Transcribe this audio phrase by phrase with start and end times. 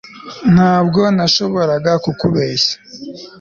[0.53, 2.75] Ntabwo nashoboraga kukubeshya